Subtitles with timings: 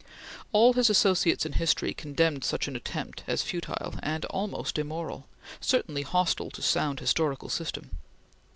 [0.51, 5.27] All his associates in history condemned such an attempt as futile and almost immoral
[5.59, 7.91] certainly hostile to sound historical system.